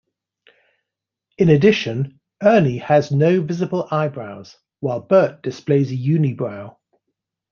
In 1.37 1.49
addition, 1.49 2.19
Ernie 2.41 2.79
has 2.79 3.11
no 3.11 3.39
visible 3.39 3.87
eyebrows, 3.91 4.57
while 4.79 4.99
Bert 4.99 5.43
displays 5.43 5.91
a 5.91 5.95
unibrow. 5.95 6.77